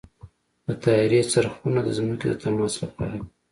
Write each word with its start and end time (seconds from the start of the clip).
د 0.65 0.67
طیارې 0.83 1.21
څرخونه 1.31 1.79
د 1.83 1.89
ځمکې 1.97 2.25
د 2.29 2.33
تماس 2.41 2.73
لپاره 2.83 3.13
دي. 3.21 3.25